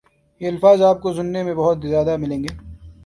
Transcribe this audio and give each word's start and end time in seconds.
یہ 0.41 0.47
الفاظ 0.47 0.81
آپ 0.81 1.01
کو 1.01 1.13
سنے 1.13 1.43
میں 1.43 1.53
بہت 1.53 1.83
زیادہ 1.83 2.17
ملیں 2.17 2.43
گے 2.43 2.55